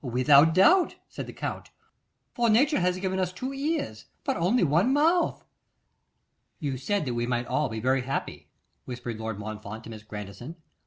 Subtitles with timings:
[0.03, 1.69] 'Without doubt,' said the Count;
[2.33, 5.45] 'for Nature has given us two ears, but only one mouth.'
[6.57, 8.49] 'You said that we might all be very happy,'
[8.85, 10.55] whispered Lord Montfort to Miss Grandison.